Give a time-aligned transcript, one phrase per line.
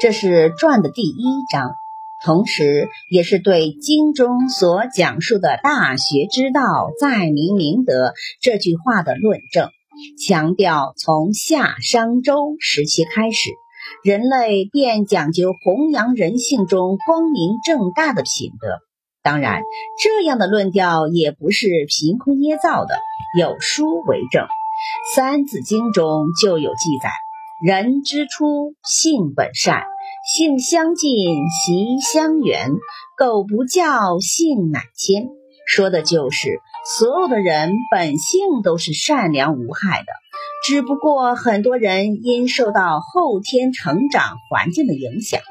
[0.00, 1.74] 这是传的第一章，
[2.24, 9.68] 同时也是对经中所讲述的“大学之道，在明明德”这句话的论证，
[10.18, 13.50] 强调从夏商周时期开始，
[14.02, 18.78] 人类便讲究弘扬人性中光明正大的品德。
[19.22, 19.60] 当然，
[20.02, 22.94] 这样的论调也不是凭空捏造的，
[23.38, 24.44] 有书为证。
[25.14, 27.10] 《三字经》中就有记载
[27.62, 29.82] ：“人之初，性本善，
[30.34, 31.10] 性相近，
[31.46, 32.70] 习相远。
[33.18, 35.28] 苟不教，性乃迁。”
[35.68, 36.58] 说的就是
[36.96, 40.06] 所有的人本性都是善良无害的，
[40.64, 45.42] 只不过很多人因受到后天成长环境的影响，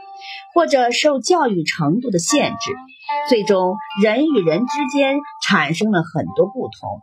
[0.55, 2.71] 或者受教育程度的限制。
[3.29, 7.01] 最终，人与人之间产生了很多不同，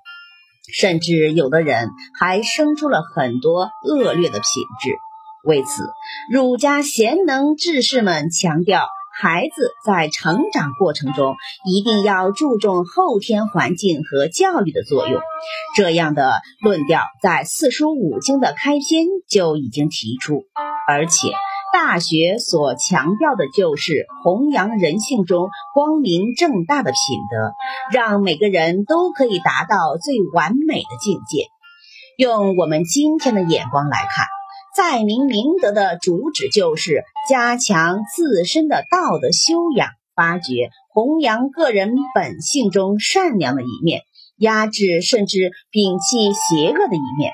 [0.73, 4.97] 甚至有的人还生出了很多恶劣的品质。
[5.45, 5.89] 为此，
[6.31, 15.21] 儒家贤能志士们强调，孩子在成长过程中一定要注重后天环境和教育的作用。
[15.77, 20.47] 这样的论调在四书五经的开篇就已经提出，
[20.89, 21.29] 而且。
[21.89, 26.99] 大学所强调的就是弘扬人性中光明正大的品
[27.31, 27.53] 德，
[27.97, 31.47] 让每个人都可以达到最完美的境界。
[32.19, 34.27] 用我们今天的眼光来看，
[34.75, 44.03] 在明明德的主旨就是加强自身的道德修养，发掘弘扬个人本性中善良的一面，
[44.39, 47.31] 压制甚至摒弃邪恶的一面。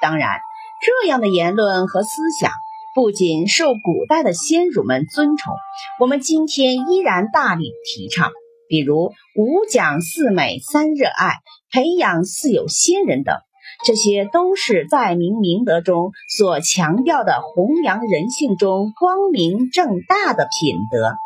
[0.00, 0.38] 当然，
[0.80, 2.52] 这样的言论和思想。
[2.96, 5.52] 不仅受古代的先儒们尊崇，
[6.00, 8.30] 我们今天依然大力提倡。
[8.70, 11.34] 比如五讲四美三热爱，
[11.70, 13.36] 培养四有新人等，
[13.84, 21.18] 这些都是在明明德中所强调的弘扬人性中光明正大的品德。